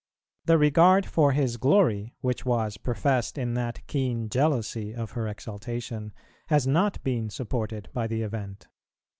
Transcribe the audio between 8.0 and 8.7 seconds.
the event.